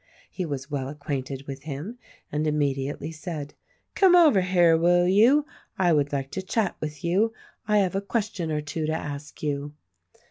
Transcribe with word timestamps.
He 0.31 0.47
was 0.47 0.71
well 0.71 0.87
acquainted 0.89 1.45
with 1.45 1.61
him 1.61 1.99
and 2.31 2.47
immediately 2.47 3.11
said, 3.11 3.53
"Come 3.93 4.15
over 4.15 4.41
here, 4.41 4.75
will 4.75 5.07
you? 5.07 5.45
I 5.77 5.93
would 5.93 6.11
like 6.11 6.31
to 6.31 6.41
chat 6.41 6.75
with 6.79 7.03
you. 7.03 7.33
I 7.67 7.77
have 7.77 7.93
a 7.95 8.01
question 8.01 8.51
or 8.51 8.61
two 8.61 8.87
to 8.87 8.93
ask 8.95 9.43
you." 9.43 9.75